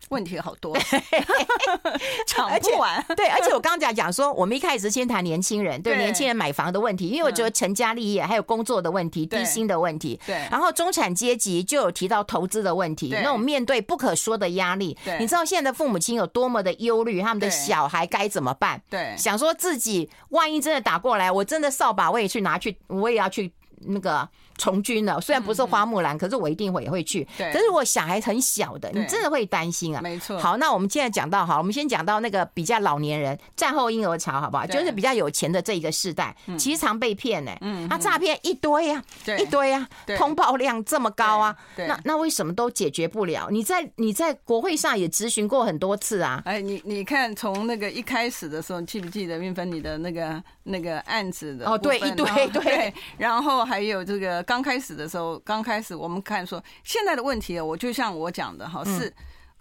[0.11, 0.77] 问题好多，
[2.27, 3.05] 讲不完。
[3.17, 10.21] 对，而且我刚刚讲讲说，我们一开始先谈年轻人，对年轻人买房的问题，因为我觉得成家立业还有工作的问题、低薪的问题。
[10.27, 10.35] 对。
[10.51, 14.97] 然后中产阶级就有提到投资的问题，那种面对不可说的压力。
[15.05, 15.19] 对。
[15.19, 18.83] 你知道现在的父母亲有多么的忧虑，他们的小孩该怎么办？
[18.91, 19.15] 对。
[19.17, 24.29] 想说自己万一真的打过来，我真的扫把我也去拿去，我也要去那个。
[24.59, 27.27] 从军了，虽然不是花木兰，可是我一定会也会去。
[27.37, 30.01] 对，可是我小孩很小的，你真的会担心啊。
[30.03, 30.39] 没错。
[30.39, 34.67] 好，那我们现在讲到，好，我们先讲到那个比较老年人，战后婴儿潮，好不好？
[34.67, 37.53] 就是比较有钱的这一个世代，其实常被骗呢。
[37.63, 37.89] 嗯。
[37.89, 39.03] 他诈骗一堆呀，
[39.39, 41.57] 一堆呀，通报量这么高啊。
[41.77, 43.49] 那那为什么都解决不了？
[43.51, 46.43] 你在你在国会上也咨询过很多次啊。
[46.45, 51.69] 哎，你你看，从那个一开始的时候，记不记得运芬你的那个那个案子的？
[51.69, 52.93] 哦，对，一堆对。
[53.17, 54.42] 然后还有这个。
[54.43, 59.13] 刚开始的时候，刚开始我们看说现在的问题，我就像我讲的哈，是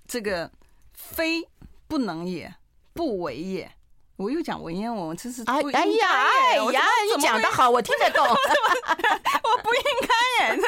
[0.08, 0.50] 这个
[0.94, 1.48] 非
[1.88, 2.54] 不能也，
[2.94, 3.72] 不为也。
[4.18, 6.82] 我又讲文言文，我这是哎哎呀哎呀，
[7.16, 8.24] 你讲的好，我听得懂。
[8.28, 10.60] 我不应该耶，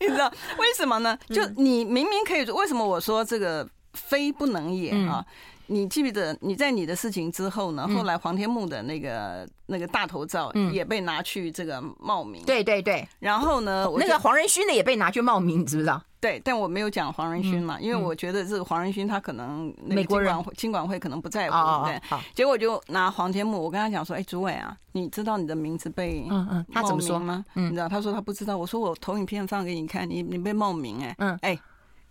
[0.00, 1.18] 你知道为什么呢？
[1.28, 5.24] 就你明明可以，为什么我说这个非不能也啊？
[5.72, 7.86] 你记不记得你在你的事情之后呢？
[7.86, 12.44] 后来黄天木的那个那个大头照也被拿去这个冒名。
[12.44, 13.06] 对对对。
[13.20, 16.02] 然后呢，那个黄仁勋的也被拿去冒名，你知不知道？
[16.18, 21.86] 对，但我没有讲黄仁勋嘛，因为我觉得这个黄仁勋他可能美国人金管会可能不在乎。
[21.86, 22.00] 对。
[22.34, 27.44] 结果就拿黄天木，我跟他讲说：“哎，主委啊，你知道你的名字被嗯嗯他怎么说吗？
[27.54, 27.88] 你知道？
[27.88, 28.58] 他说他不知道。
[28.58, 31.58] 我说我投影片放给你看，你你被冒名哎嗯哎，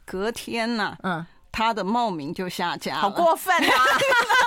[0.05, 3.85] 隔天呐嗯。”他的冒名就下架了，好过分啊！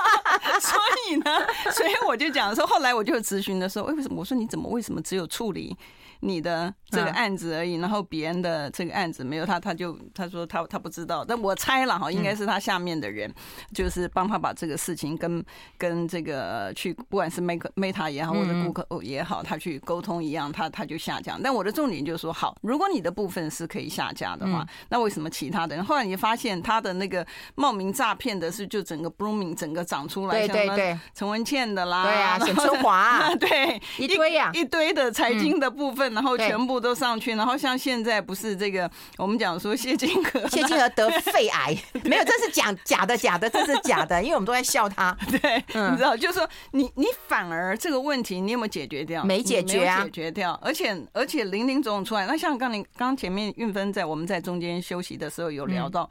[0.61, 4.17] 所以呢，所以我就讲说，后来我就咨询的时候，为什么？
[4.21, 5.77] 我说你怎么为什么只有处理
[6.25, 13.29] 你的这个案子而已，然后别人的这个案子没有他，他就他说他他不知道，但我猜了哈，应该是他下面的人，
[13.75, 15.45] 就是帮他把这个事情跟
[15.77, 21.41] 跟这个去，不管是 Meta 也好，或者顾客也好，他去沟通一样，他他就下降。
[21.43, 25.85] 但我的重点就是说，好，如果你的部分是可以下架的话，那为什么其他的人？
[25.85, 36.12] 后来你发现他的那个冒名诈骗的是就整个 Blooming 整个长出来，对对对，陈文茜的啦，对啊，沈春华， 对，一堆呀，一堆的财经的部分。
[36.13, 45.17] 然后全部都上去，然后像现在不是这个，我们讲说谢金河， 谢金河得肺癌， 没有，这是假假的假的，这是假的，因为我们都在笑他。
[45.31, 45.57] 对，
[45.91, 49.25] 你知道，就是说你你反而这个问题你有没有解决掉？
[49.25, 52.27] 没解决啊，解决掉，而且而且林林总总出来。
[52.27, 56.09] 那像刚你刚前面运芬在我们在中间休息的时候有聊到。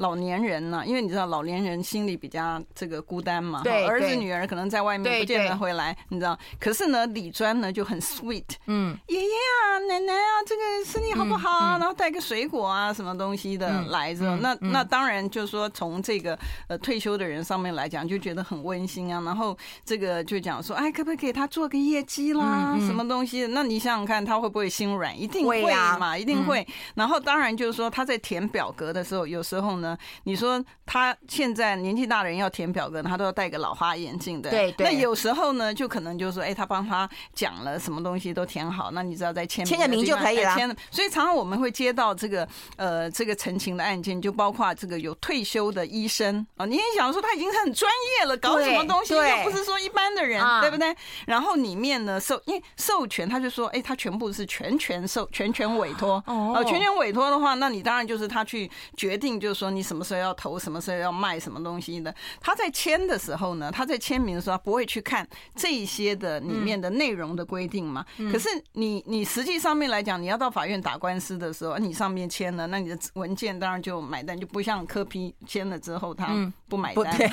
[0.00, 6.36] 老年人呢，因为你知道老年人心里比较这个孤单嘛，对，儿子女儿可能在外面不见得回来，你知道。
[6.58, 11.76] 可是呢，李专呢就很 sweet，嗯，爷爷啊，奶奶啊，这个身体好不好啊？
[11.78, 14.34] 然后带个水果啊，什么东西的来着。
[14.36, 19.20] 那那当然就是说从这个呃退休的人上面来讲，就觉得很温馨啊。
[19.20, 22.74] 然后这个就讲说，哎，可不可以给他做个业绩啦？
[22.86, 23.46] 什么东西？
[23.48, 25.20] 那你想想看，他会不会心软？
[25.20, 25.62] 一定会
[25.98, 26.66] 嘛，一定会。
[26.94, 29.89] 然后当然就是说他在填表格的时候，有时候呢。
[30.24, 34.50] 你说他现在年纪大的人要填表格，他都要戴个老花眼镜的。
[34.50, 34.86] 对对。
[34.86, 40.54] 那有时候呢，就可能就是说，哎，他帮他讲了什么东西都填好，那你只要再签签个名就可以了。
[40.54, 40.74] 签了。
[40.90, 50.94] 所以常常我们会接到这个呃这个陈情的案件，就包括这个有退休的医生啊，你也想说他已经很专业了，搞什么东西又不是说一般的人，对不对？
[51.26, 60.20] 然后里面呢授因为授权，他就说，哎，他全部是全权授全权委托哦，全权委托的话，那你当然就是他去决定，就是说你什么时候。
[60.20, 62.14] 要投什么时候要卖什么东西的？
[62.42, 68.04] 他在签的时候呢，他在签名的时候他不会去看这些的里面的内容的规定嘛。
[68.30, 76.28] 可是你你实际上面来讲，你要到法院打官司的时候，你上面签了，那你的文件当然就买单，就不像科批签了之后他
[76.68, 77.16] 不买单。
[77.16, 77.26] 对，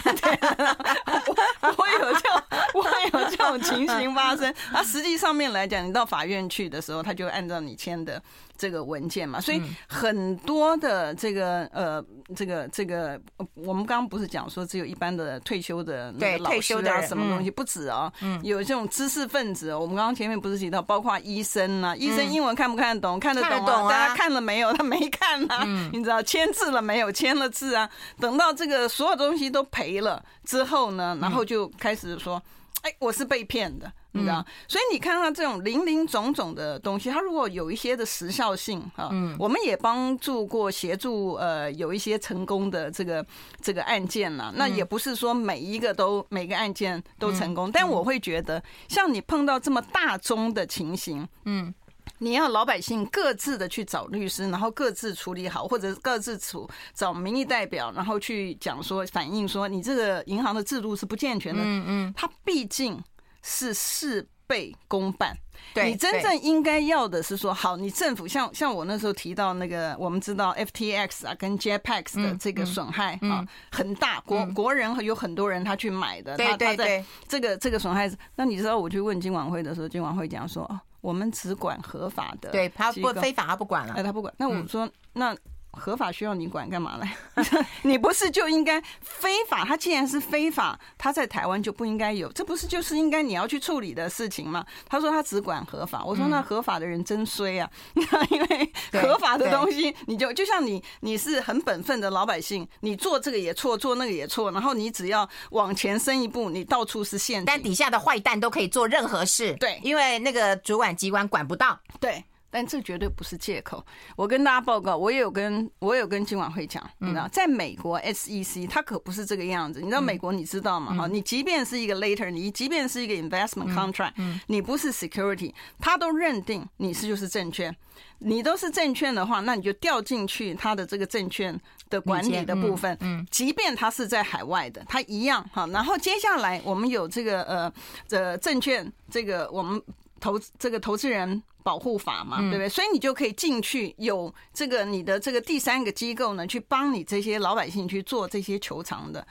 [1.78, 2.42] 我有这种
[2.74, 4.54] 会有这种情形发生。
[4.72, 8.22] 那实际上面来讲，你到法院去的时候，他就按照你签的。
[8.60, 12.04] 这个文件嘛，所以很多的这个呃，
[12.36, 13.20] 这个这个，
[13.56, 18.12] 我们刚刚不是讲说只有一般的退休的那个老师啊，什么东西不止啊，
[18.44, 19.74] 有这种知识分子。
[19.74, 23.20] 我们刚刚前面不是提到，包括医生啊，医生英文看不看得懂？
[23.20, 23.90] 看得懂啊？
[23.90, 24.74] 大家看了没有？
[24.74, 27.12] 他没看啊，你知道签字了没有？
[27.12, 27.90] 签了字啊。
[28.20, 32.42] 等到这个所有东西都赔了之后呢，然后就开始说，
[32.82, 33.92] 哎，我是被骗的。
[34.18, 34.46] 你知道？
[34.68, 43.26] 所以你看到这种零零总总的东西，它如果有一些的时效性啊，嗯，我们也帮助过协助呃有一些成功的这个
[43.62, 51.74] 这个案件呢，那也不是说每一个都每个案件都成功，但我会觉得像你碰到这么大宗的情形，嗯。
[52.20, 61.62] 你要老百姓各自的去找律师，然后各自处理好，或者各自处找民意代表，然后去讲说反映说你这个银行的制度是不健全的。
[61.64, 63.00] 嗯嗯，它毕竟
[63.48, 65.36] 是事倍功半。
[65.74, 80.70] 对，你真正应该要的是说，好，你政府像像我那时候提到那个，我们知道 FTX 啊跟 JPEX 的这个损害啊很大，国国人有很多人他去买的，他他在这个这个损害，那你知道我去问金管会的时候，金管会讲说
[81.02, 84.34] 我们只管合法的，对，他不非法他不管了，哎，他不管。
[84.38, 85.36] 那我说那。
[85.78, 87.08] 合法需要你管干嘛嘞？
[87.84, 89.64] 你不是就应该非法？
[89.64, 94.66] 他既然是非法，他在台湾就不应该有，这不是就是应该你要去处理的事情吗？
[94.90, 97.70] 他说他只管合法，我说那合法的人真衰啊！
[98.30, 112.24] 因为合法的东西，你就就像你你是很本分的老百姓，你做这个也错，做那个也错，然后你只要往前伸一步，你到处是陷阱，但底下的坏蛋都可以做任何事，对，因为那个主管机关管不到，对。
[112.58, 113.86] 但这绝对不是借口。
[114.16, 119.80] 我跟大家报告，我也有跟我有跟金晚会讲，你知道，在美国 SEC 它可不是这个样子。
[119.80, 120.92] 你知道美国你知道吗？
[120.96, 124.14] 哈，你即便是一个 later，你即便是一个 investment contract，
[124.48, 127.76] 你不是 security，他都认定你是就是证券。
[128.20, 131.56] 你都是证券的话，那你就掉进去他的这个证券
[131.92, 132.98] 的管理的部分。
[133.02, 135.68] 嗯，即便他是在海外的，他一样哈。
[135.68, 137.72] 然后接下来我们有这个呃
[138.08, 139.80] 这证券这个我们
[140.20, 141.44] 投这个投资人。
[141.64, 142.70] 保护法嘛，对不对？
[142.70, 149.28] 所以你就可以进去，有这个你的这个第三个机构呢，去帮你这些老百姓去做这些求偿的。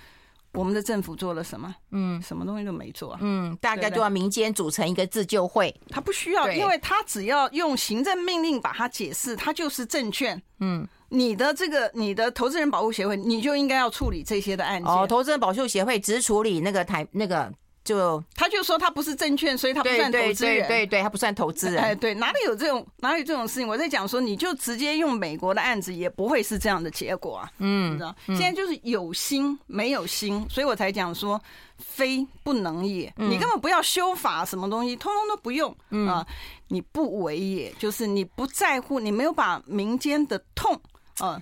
[0.53, 1.75] 我们的政府做了什么？
[1.93, 3.17] 嗯，什么东西都没做。
[3.23, 10.43] 嗯，大概就要民间组成一个自救会，他不需要，因为他只要用行政命令把它解释，它就是证券。
[10.61, 14.93] 嗯，你的这个你的投资人保护协会，你就应该要处理这些的案件。
[14.93, 17.51] 哦，投资人保护协会只处理那个台那个。
[17.87, 20.67] 就他就说他不是证券，所以他不算投资人。
[20.67, 21.83] 对对他不算投资人。
[21.83, 23.69] 哎，对，哪里有这种哪里有这种事情？
[23.69, 27.51] 我在讲说，你就直接用美国的案子，也不会是这样的结果啊。
[27.59, 31.41] 嗯，你知道，现在就是有心没有心，所以我才讲说
[31.79, 33.13] 非不能也。
[33.17, 35.75] 你根本不要修法，什么东西通通都不用
[36.09, 36.27] 啊！
[36.69, 40.81] 你不为也，就是你不在乎，你没有把民间的痛
[41.19, 41.41] 啊。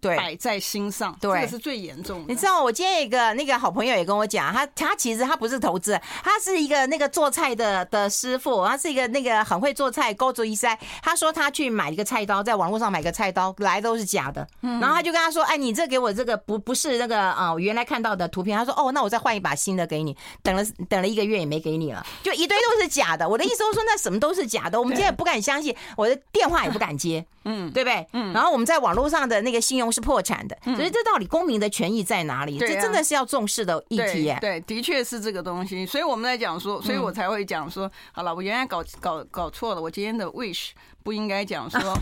[0.00, 2.24] 对，摆在心上，对，这个是最严重的。
[2.28, 10.78] 你知道，我今天有一个那个好朋友也跟我讲，他他其实他不是投资，他是一个那个做菜的的师傅，他是一个那个很会做菜，高足一塞。
[11.02, 23.28] 他说他去买一个菜刀，在网络上买个菜刀来都是假的，然后他就跟他说：“哎，你这给我这个不不是那个啊，原来看到的图片。”他说：“哦，那我再换一把新的给你。”等了等了一个月也没给你了，就一堆都是假的。
[23.28, 28.06] 我的意思是说，那什么都是假的，我们现在不敢相信，我的电话也不敢接，嗯，对不对？
[28.14, 29.89] 嗯，然后我们在网络上的那个信用。
[29.90, 32.58] 是破产的，所以这到底公民的权益在哪里？
[32.58, 34.38] 这真的是要重视的议题耶。
[34.40, 35.84] 对，的确是这个东西。
[35.86, 39.80] 所以我们在讲说，所以我才会讲说，好了，我原来搞搞搞错了。
[39.80, 40.70] 我今天的 wish
[41.02, 41.80] 不应该讲说，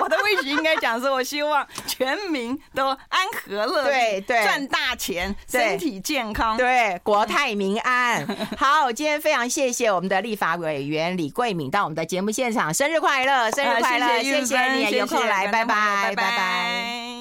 [0.00, 8.26] 我的 wish 应该讲说，我希望全民都安和乐，对对，赚大钱，身体健康，对，国泰民安。
[8.56, 16.14] 好，今天非常谢谢我们的立法委员李桂敏到我们的节目现场，生日快乐，生日快乐， 谢谢你，有空来，拜拜。
[16.14, 17.12] 拜拜。